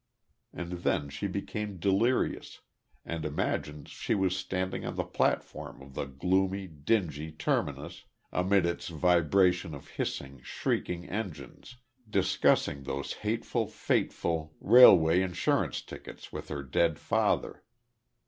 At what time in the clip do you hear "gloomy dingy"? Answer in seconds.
6.05-7.31